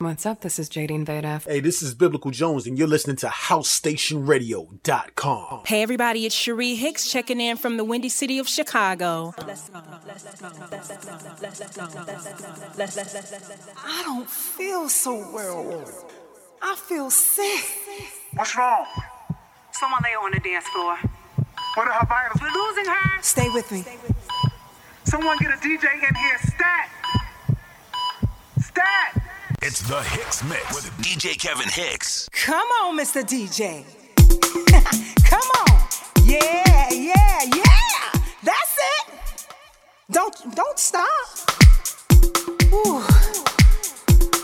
[0.00, 0.42] What's up?
[0.42, 1.44] This is Jadine Vadef.
[1.44, 5.62] Hey, this is Biblical Jones, and you're listening to HouseStationRadio.com.
[5.66, 9.34] Hey, everybody, it's Cherie Hicks checking in from the Windy City of Chicago.
[13.84, 15.84] I don't feel so well.
[16.62, 17.64] I feel sick.
[18.34, 18.86] What's wrong?
[19.72, 20.96] Someone lay on the dance floor.
[21.74, 22.40] What are her vitals?
[22.40, 23.20] We're losing her.
[23.20, 23.84] Stay with me.
[25.02, 26.38] Someone get a DJ in here.
[26.44, 26.88] Stat.
[28.60, 29.17] Stat.
[29.60, 32.28] It's the Hicks Mix with DJ Kevin Hicks.
[32.32, 33.24] Come on, Mr.
[33.24, 33.84] DJ.
[35.24, 35.80] Come on.
[36.24, 38.12] Yeah, yeah, yeah.
[38.44, 39.08] That's it.
[40.12, 41.08] Don't don't stop.
[42.72, 43.02] Ooh.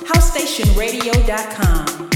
[0.05, 2.14] HouseStationRadio.com.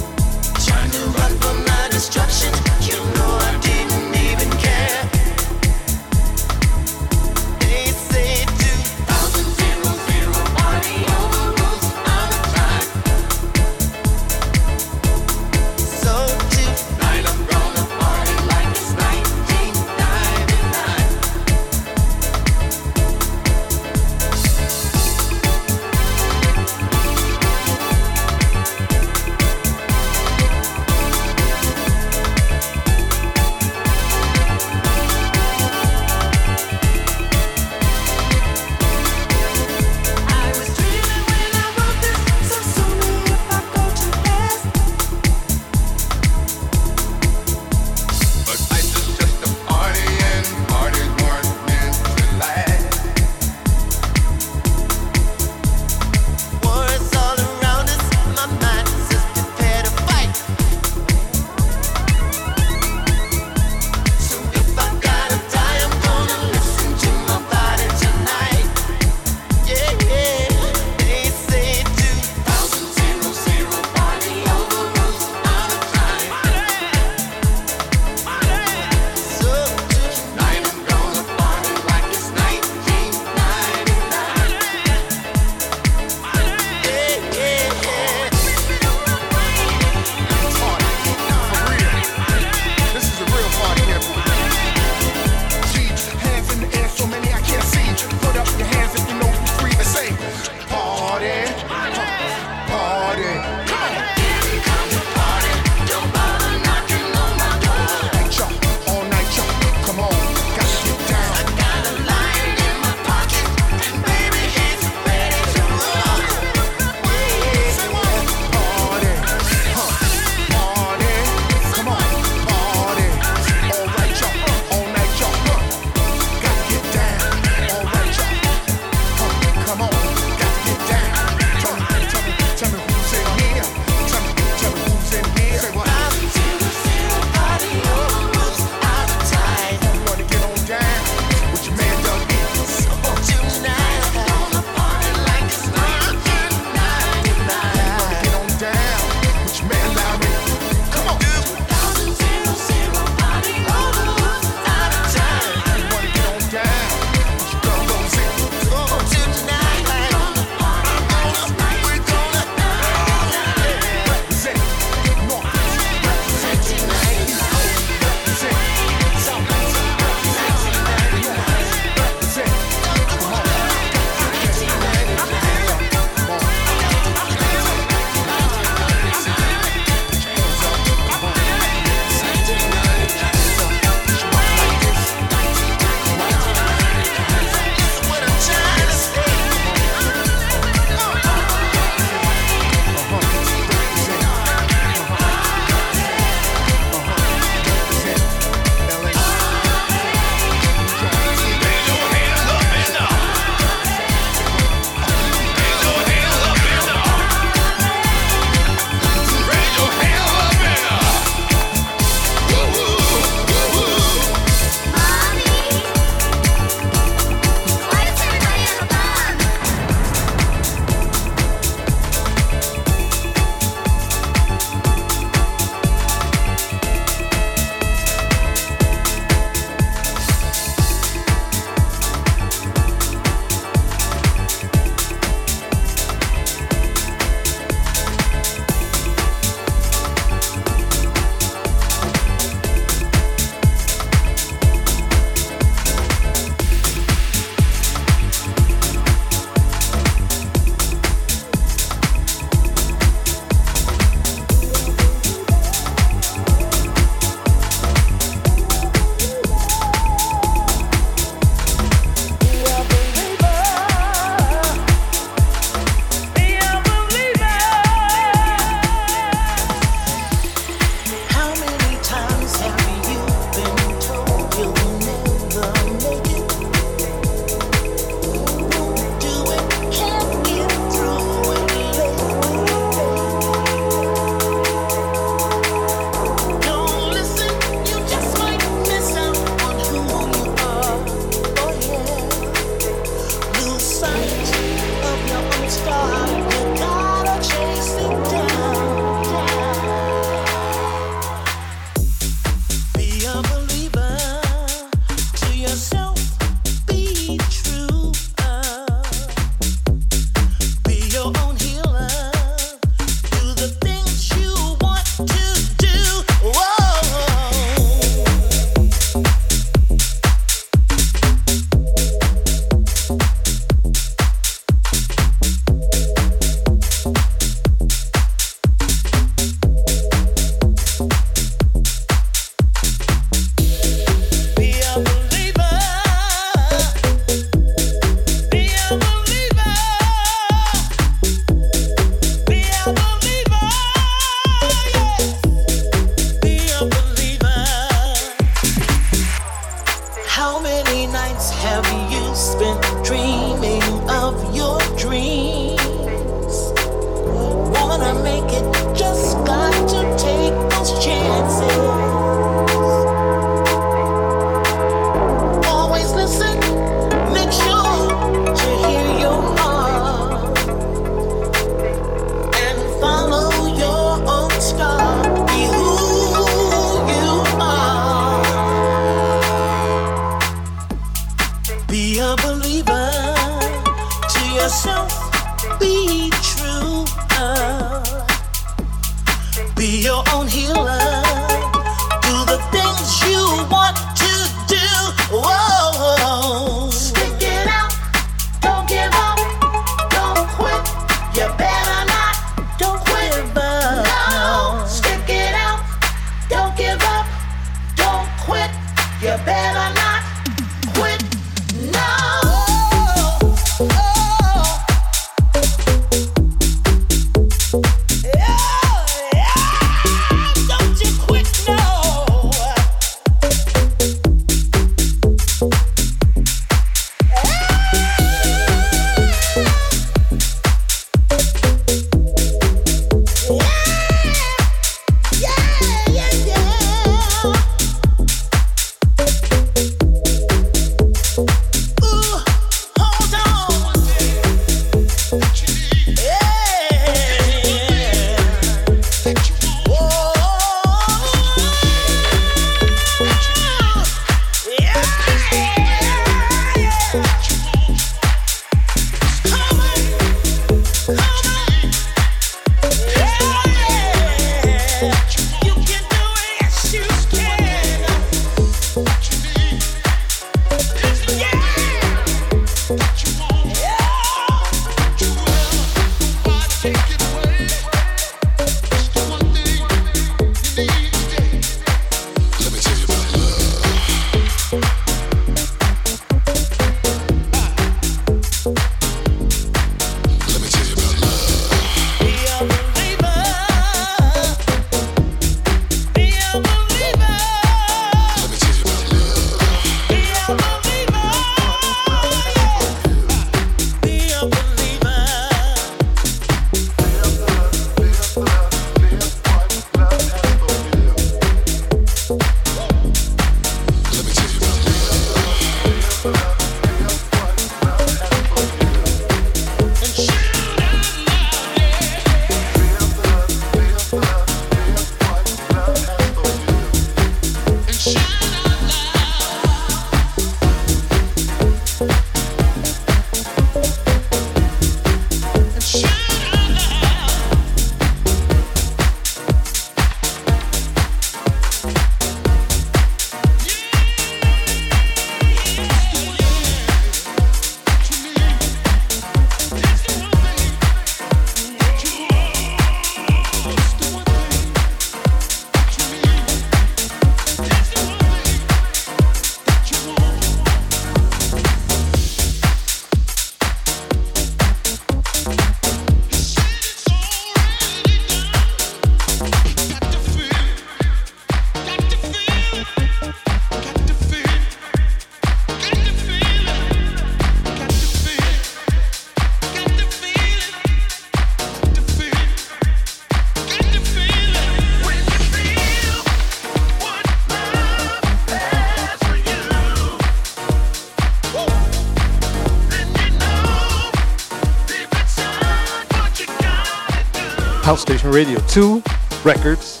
[598.34, 598.58] Radio.
[598.66, 599.00] Two
[599.44, 600.00] records,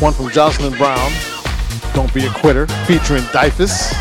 [0.00, 1.12] one from Jocelyn Brown,
[1.94, 3.94] Don't Be a Quitter, featuring Dyfus.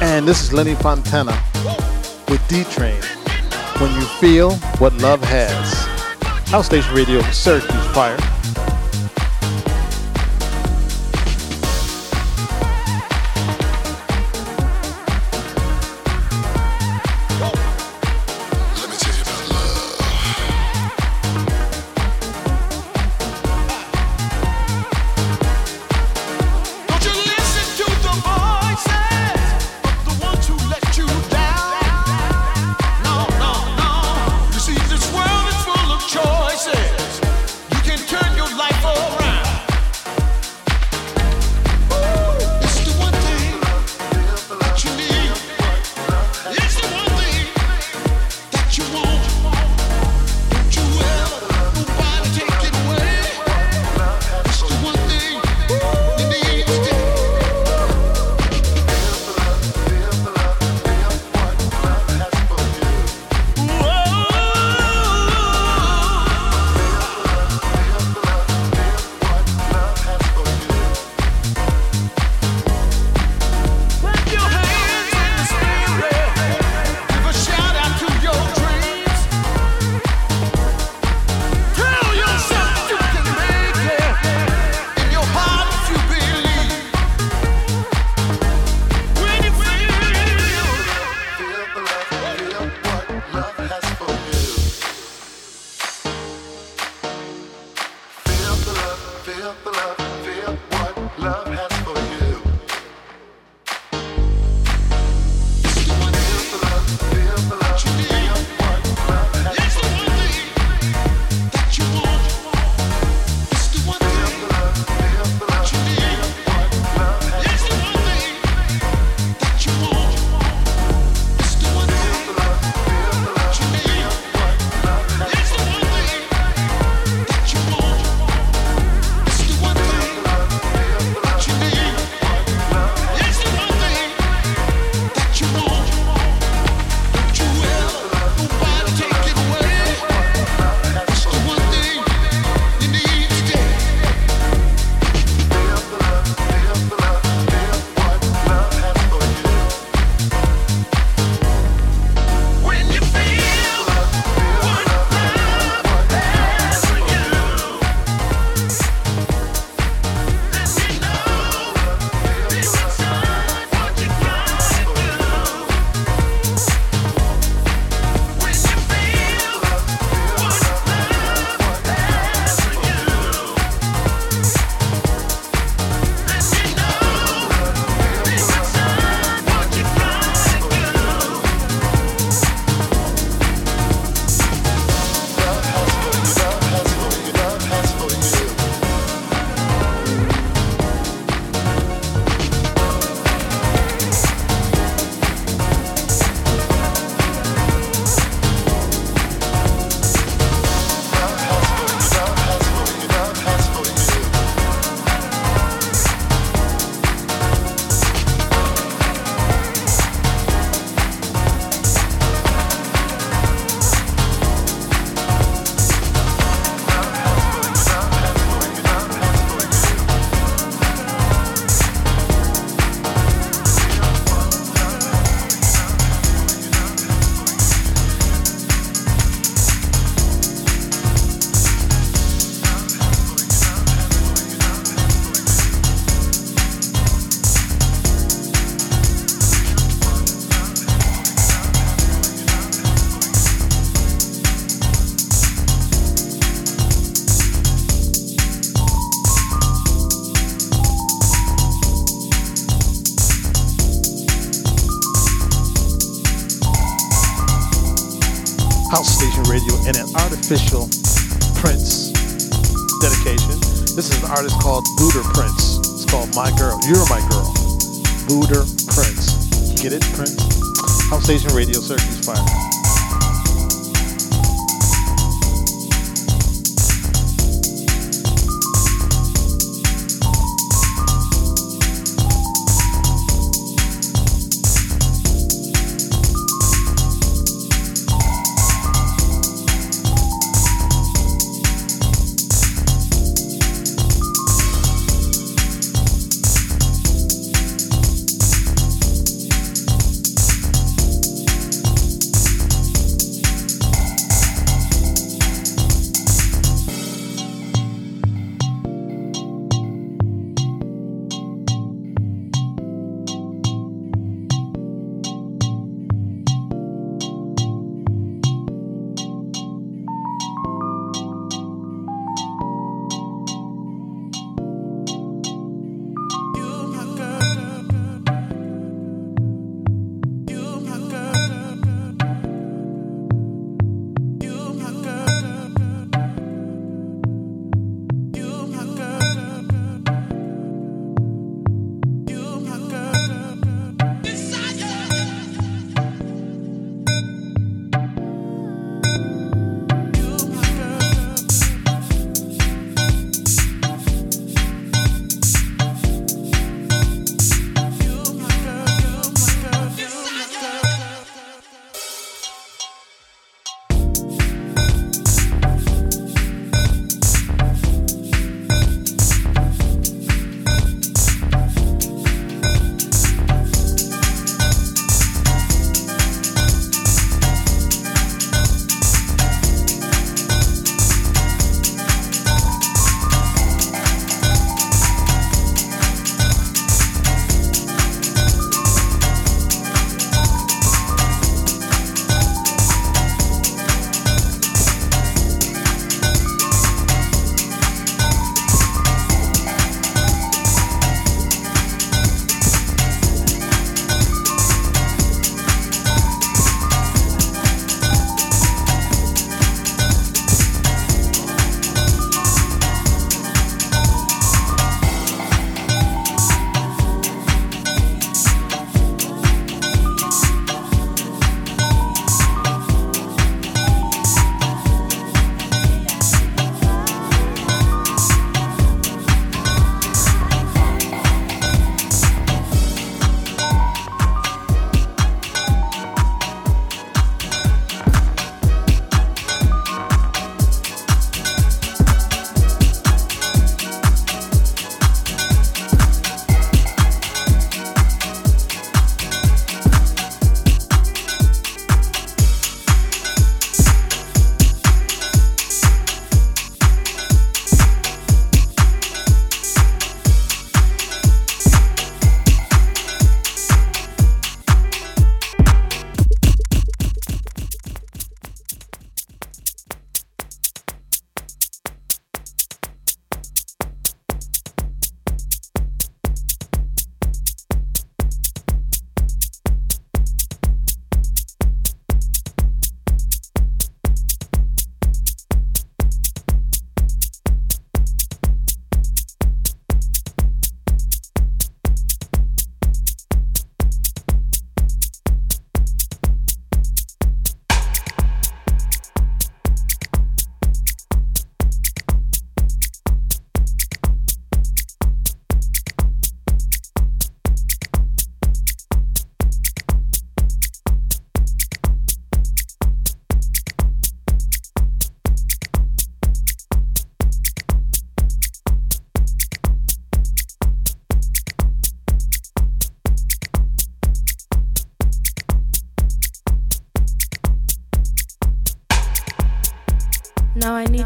[0.00, 1.36] And this is Lenny Fontana
[2.28, 3.02] with D Train,
[3.80, 6.48] When You Feel What Love Has.
[6.48, 8.16] House Station Radio, Syracuse Fire.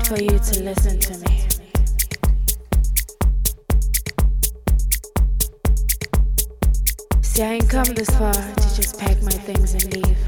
[0.04, 1.40] For you to listen to me.
[7.22, 10.18] See, I ain't come this far to just pack my things and leave.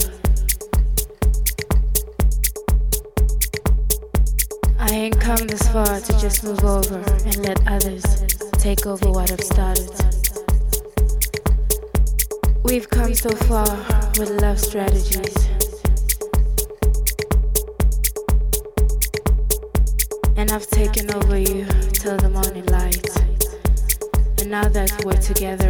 [4.78, 8.04] I ain't come this far to just move over and let others
[8.52, 9.90] take over what I've started.
[12.64, 13.66] We've come so far
[14.18, 15.45] with love strategies.
[20.57, 23.07] have taken over you till the morning light.
[24.40, 25.65] And now that we're together,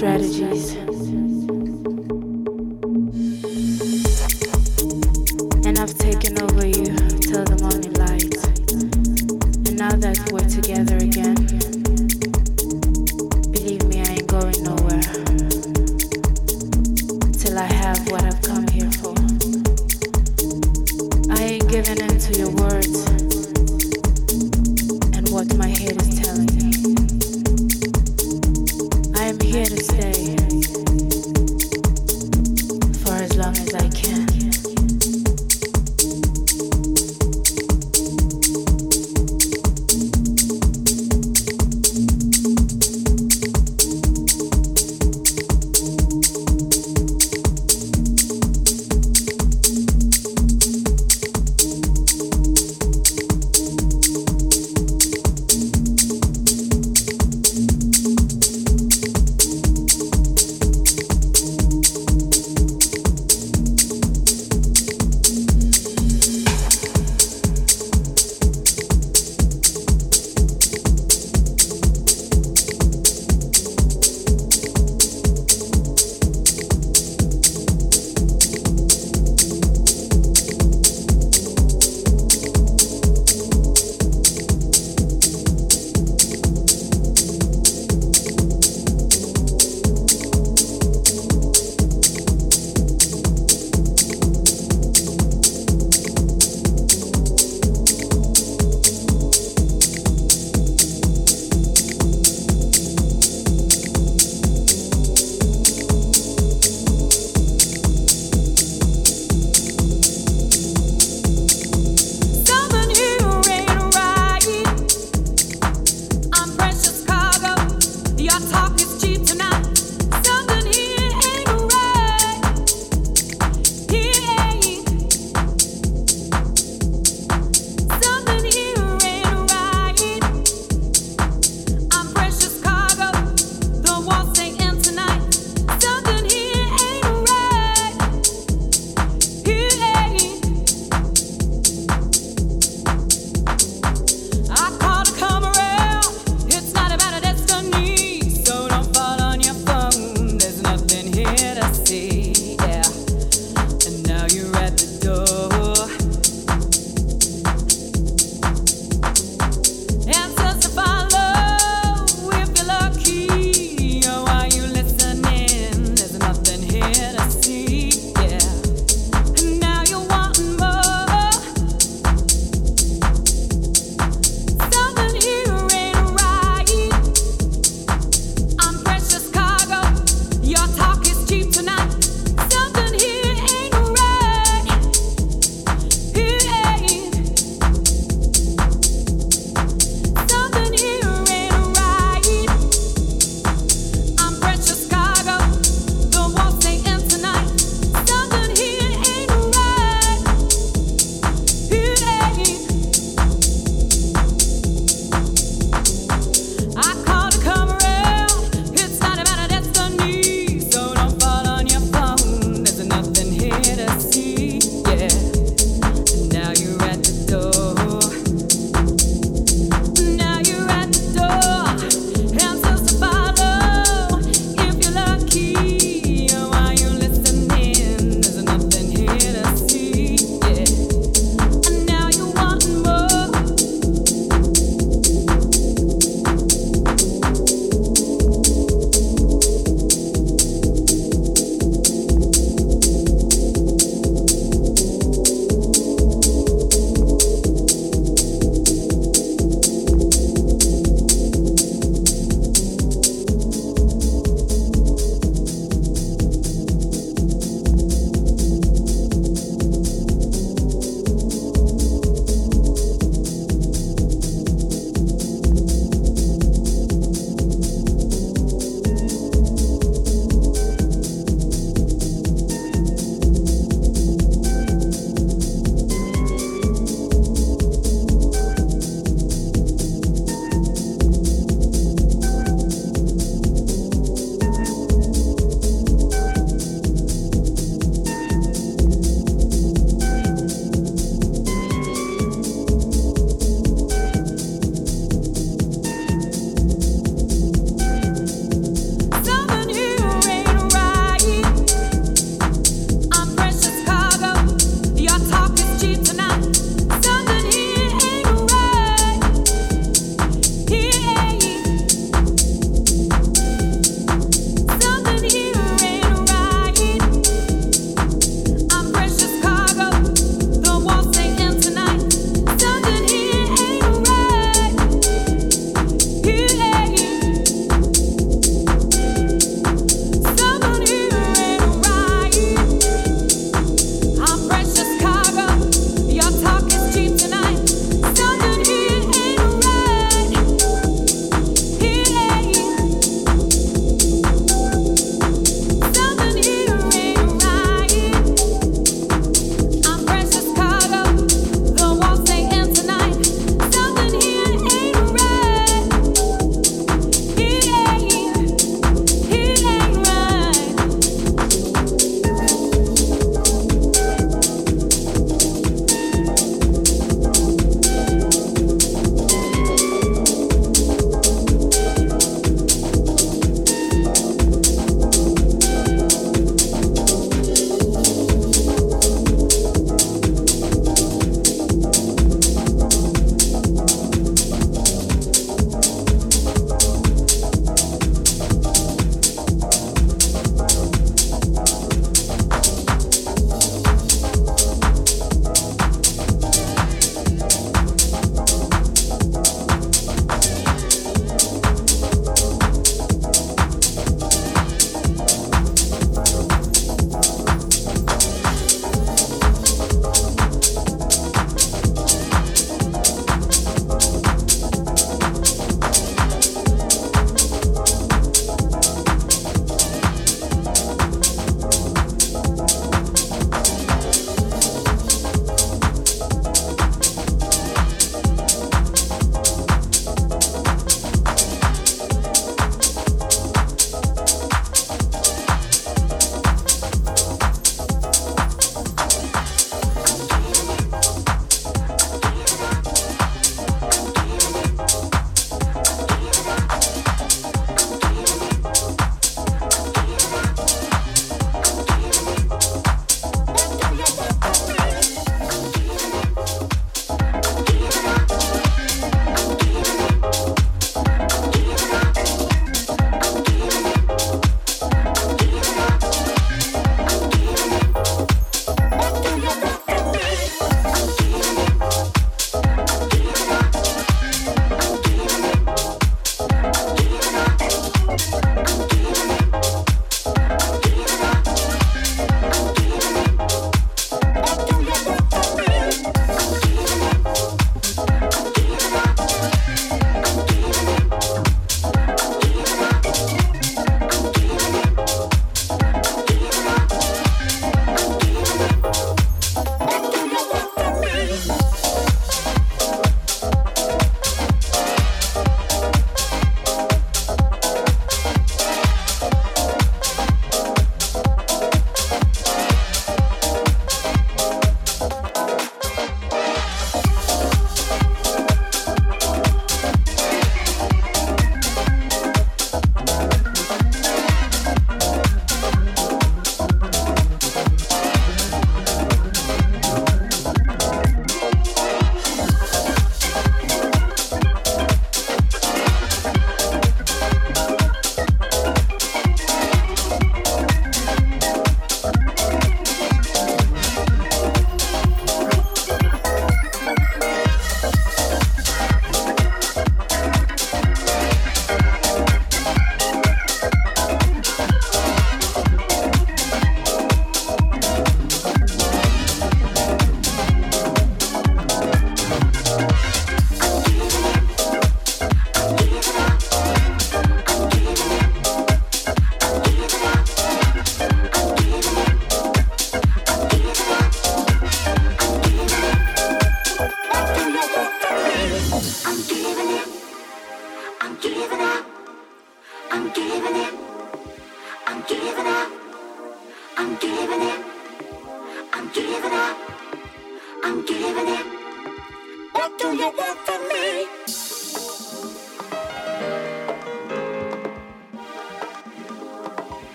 [0.00, 0.59] strategies.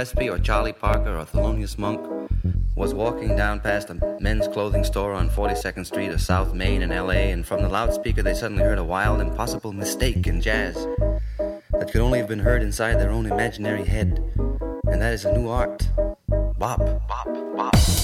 [0.00, 2.00] Charlie Parker or Thelonious Monk
[2.74, 6.88] was walking down past a men's clothing store on 42nd Street of South Main in
[6.88, 10.74] LA, and from the loudspeaker they suddenly heard a wild, impossible mistake in jazz
[11.38, 14.24] that could only have been heard inside their own imaginary head.
[14.86, 15.86] And that is a new art.
[16.58, 17.99] Bop, bop, bop,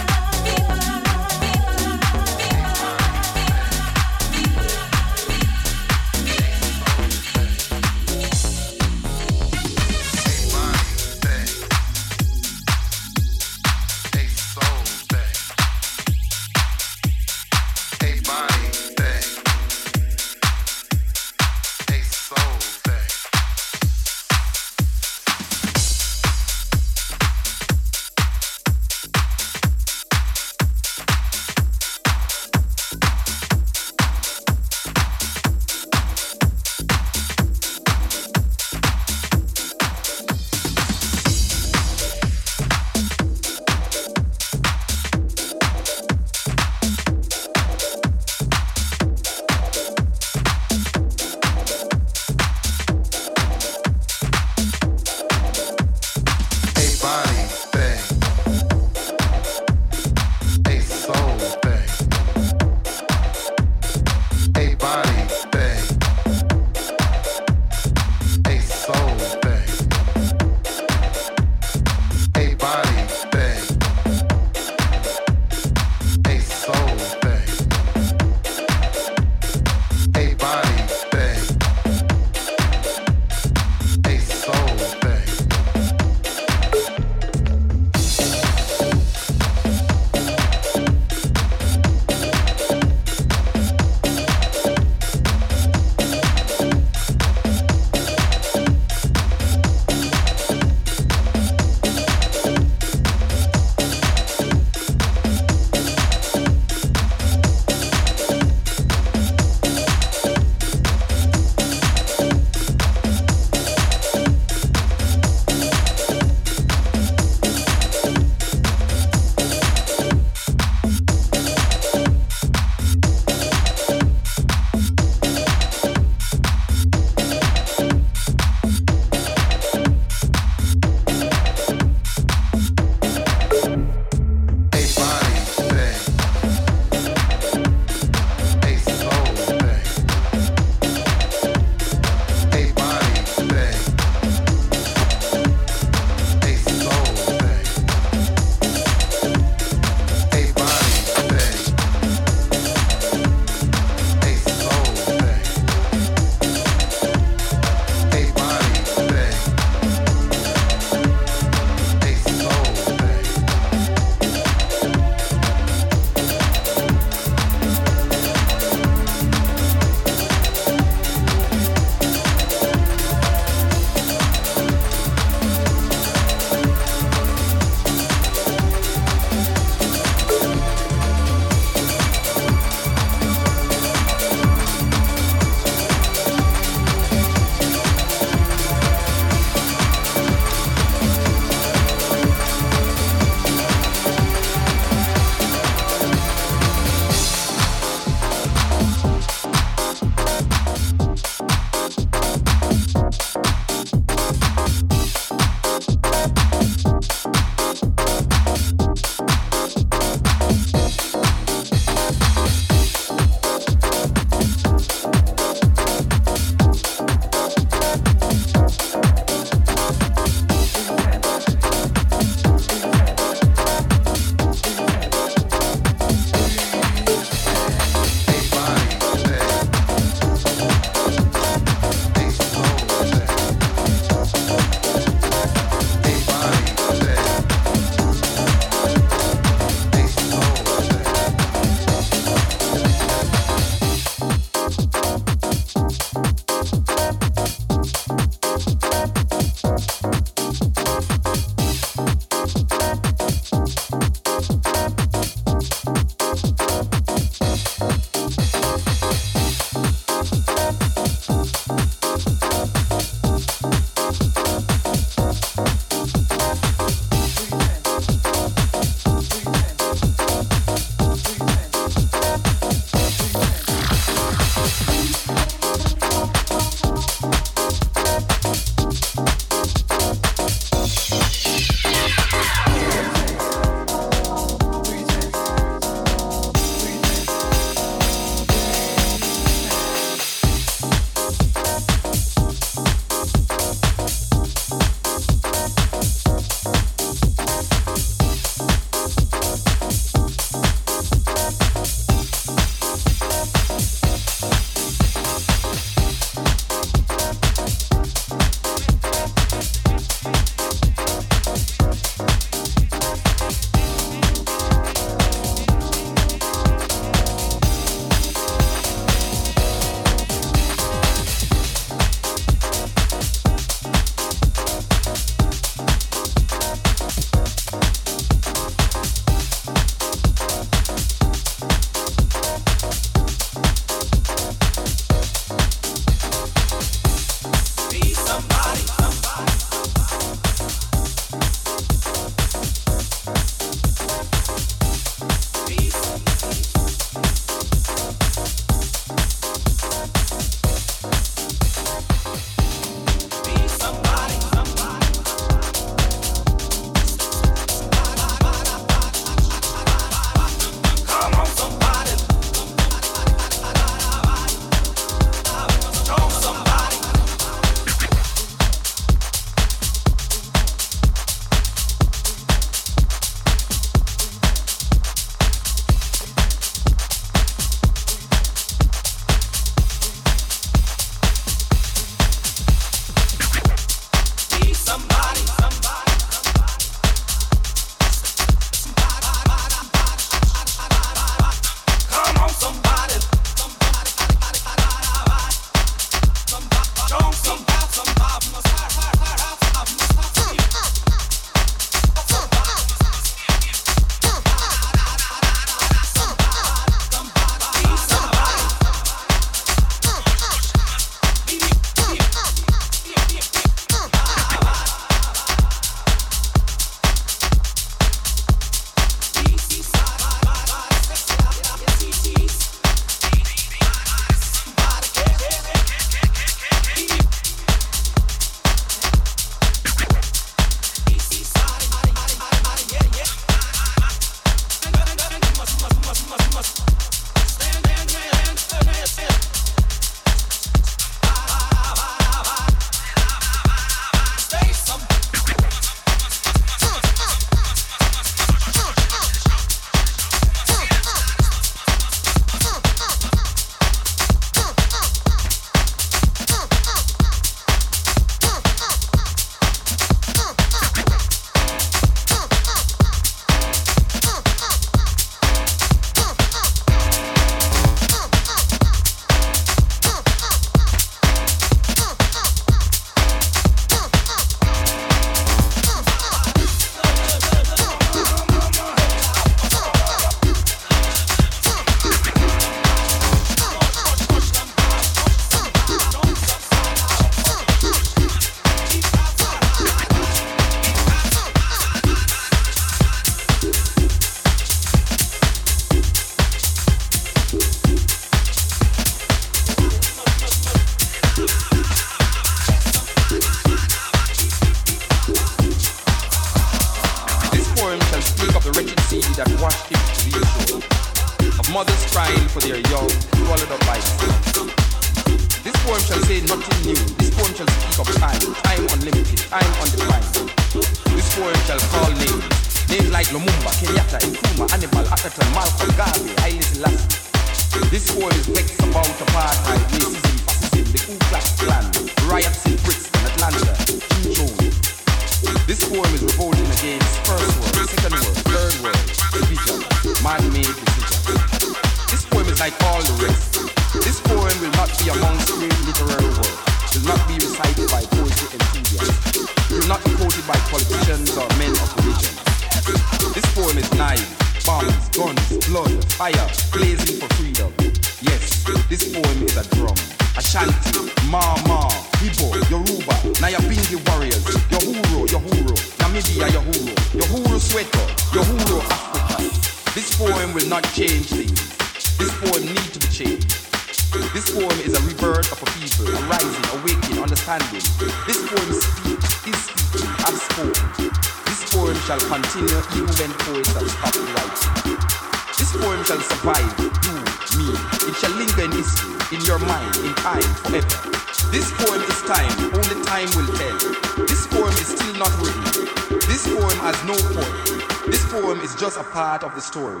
[599.66, 600.00] story,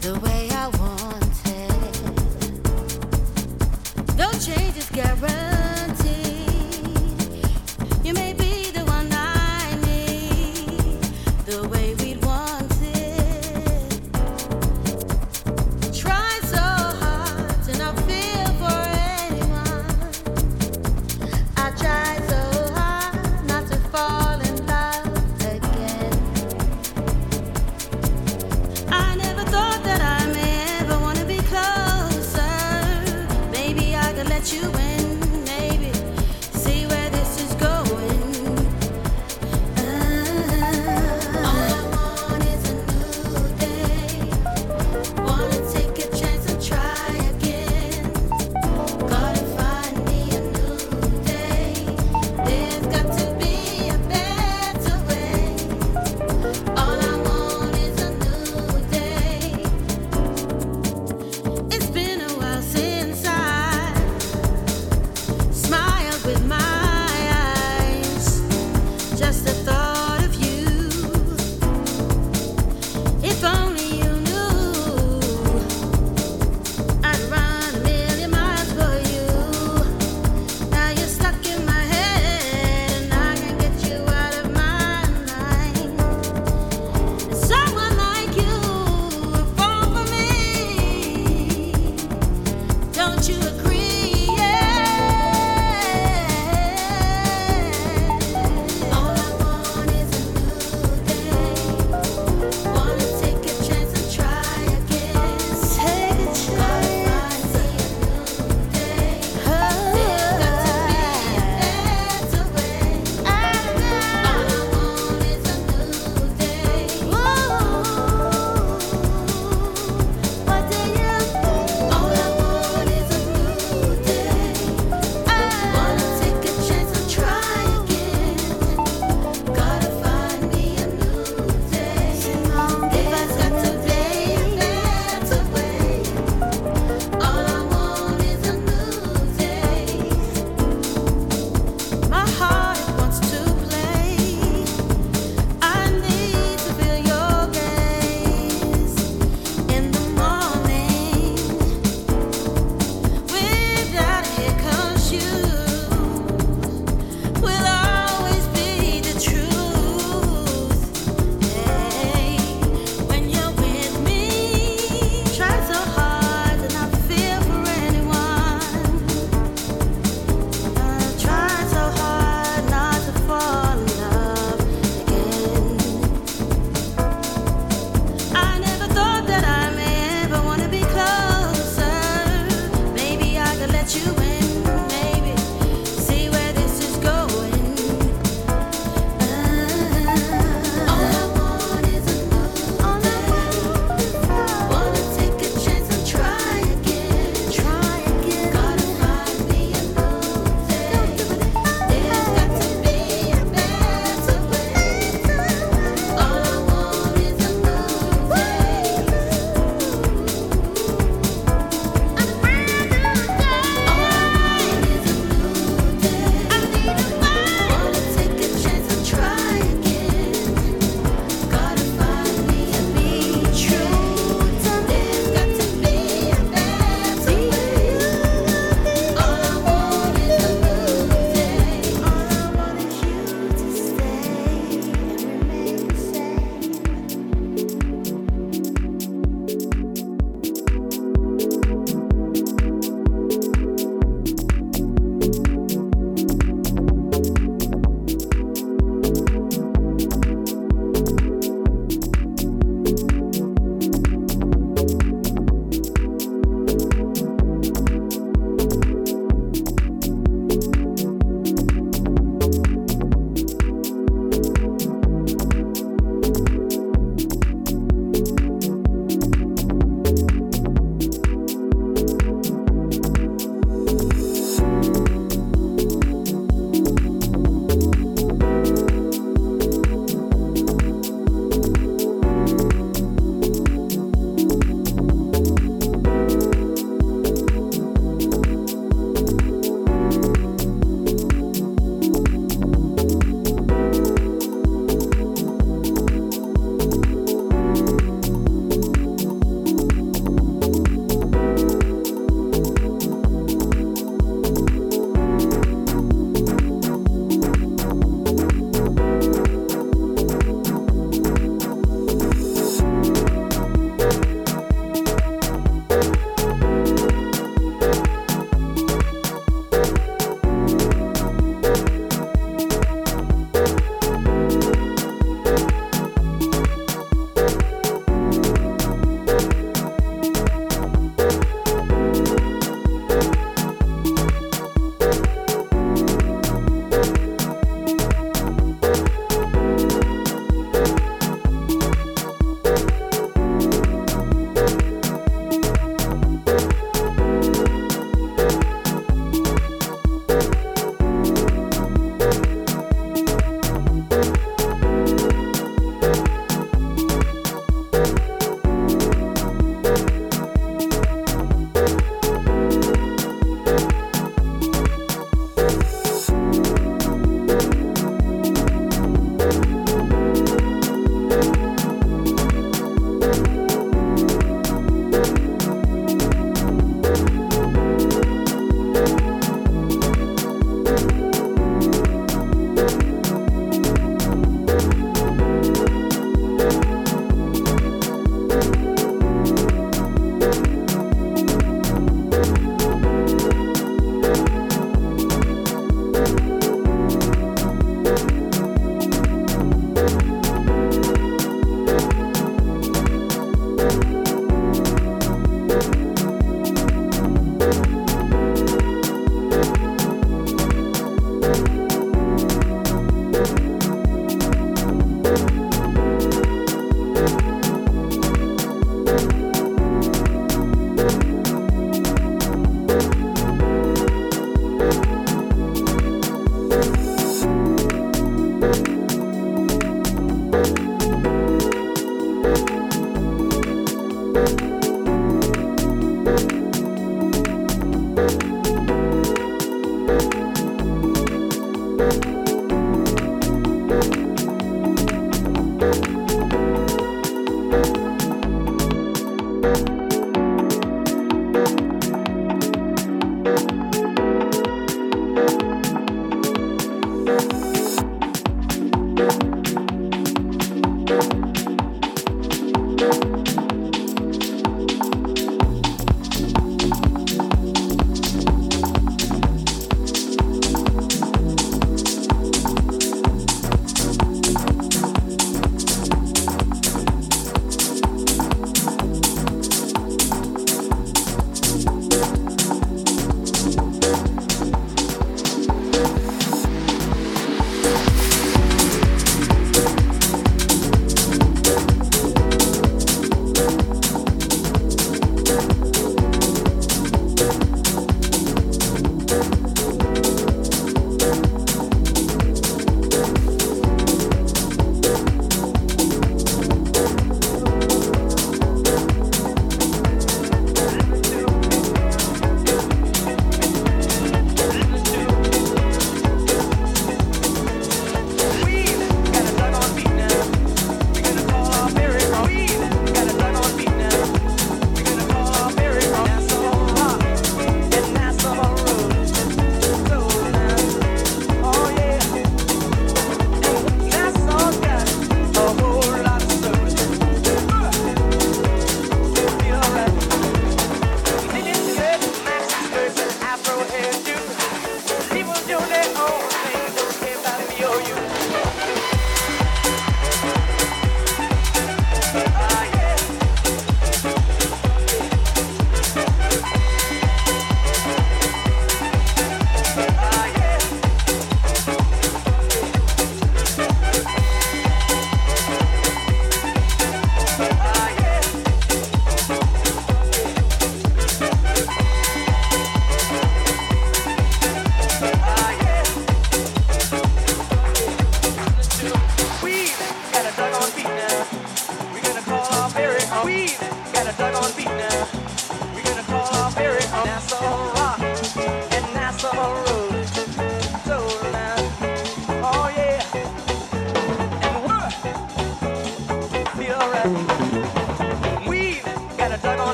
[0.00, 0.47] the way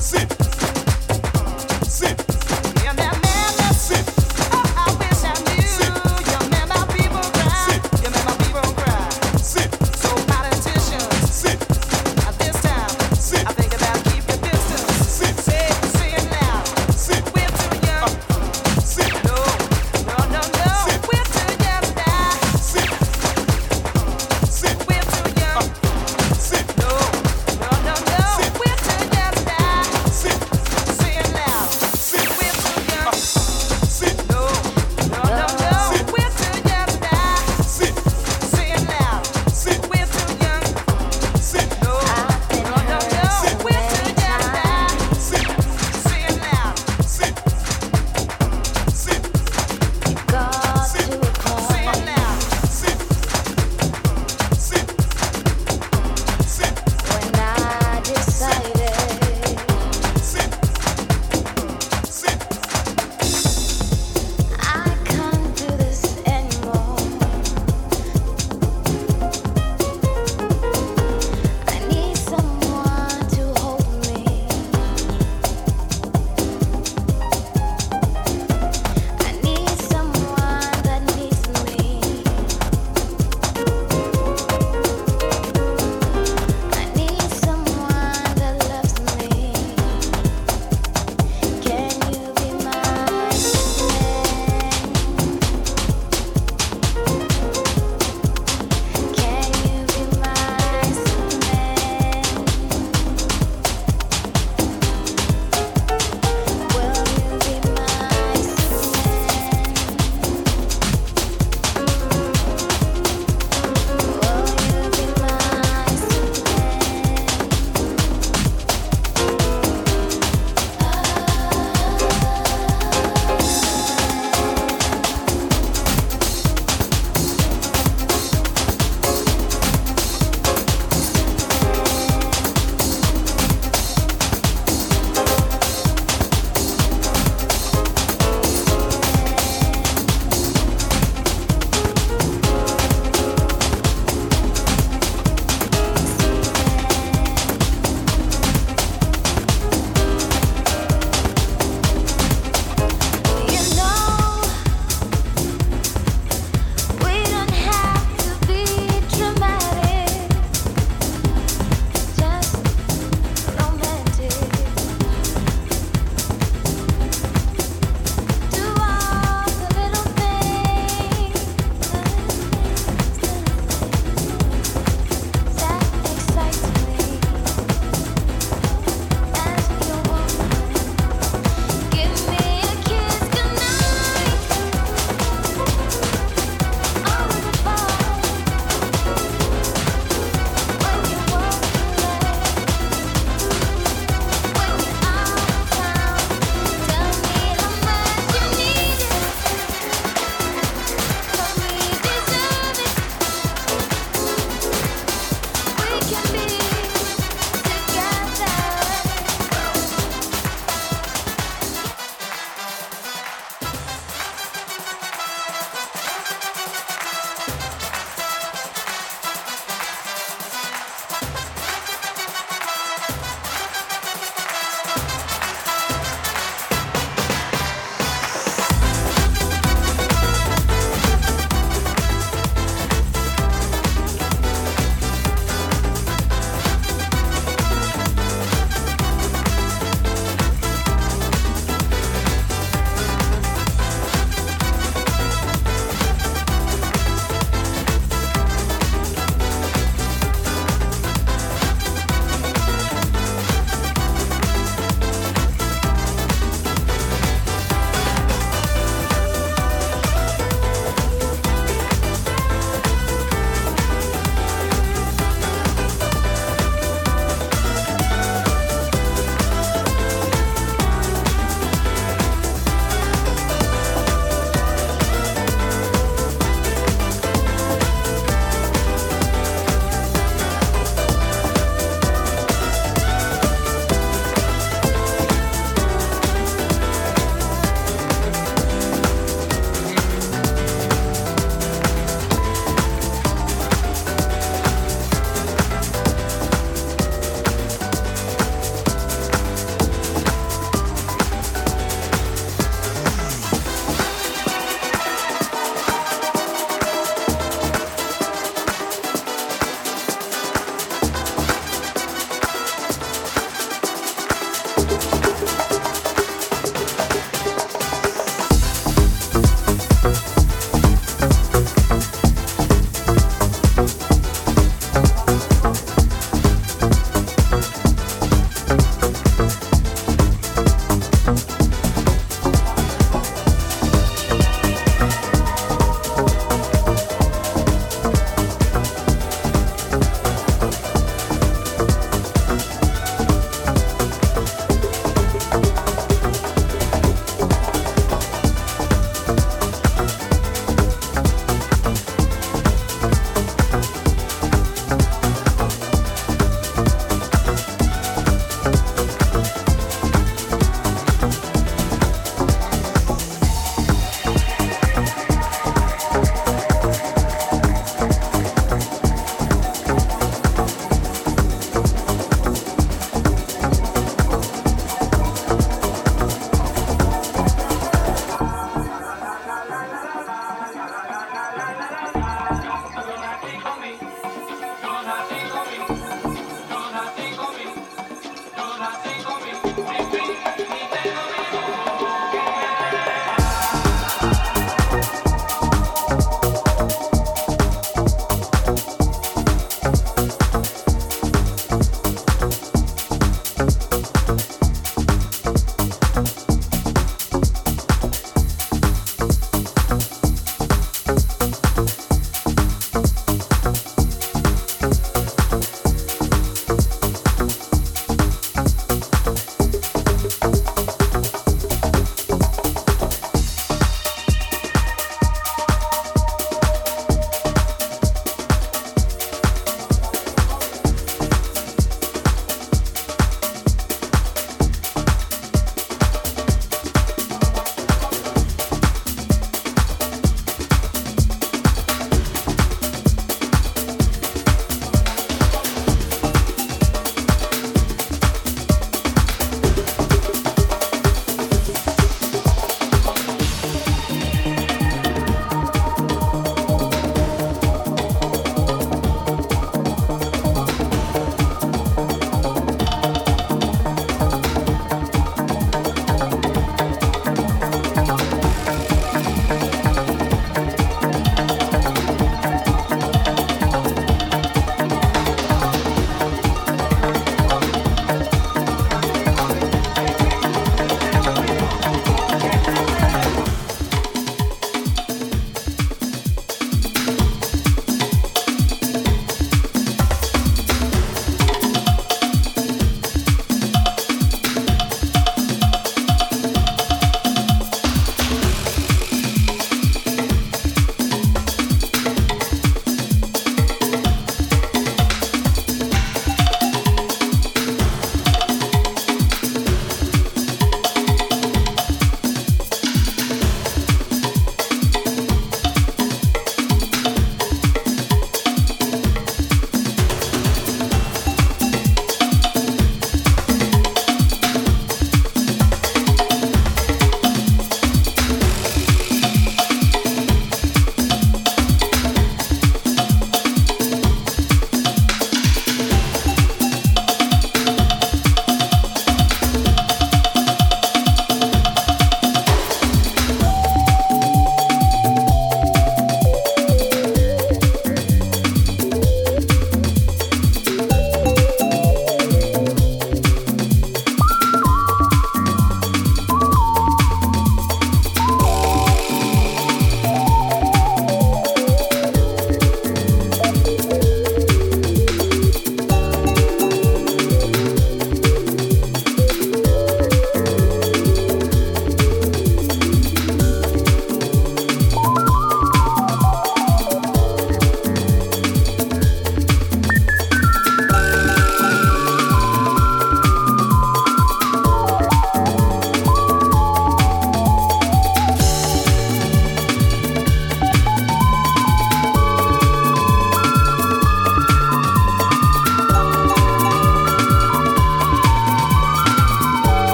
[0.00, 0.37] Sit.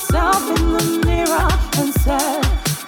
[0.00, 2.42] Myself in the mirror and said,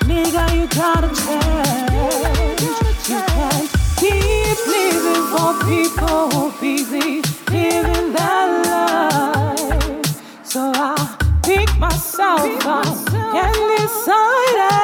[0.09, 2.63] Nigga, you gotta change.
[2.63, 10.07] You can't keep living for people busy living their life.
[10.43, 14.82] So I pick myself up and decided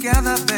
[0.00, 0.57] together.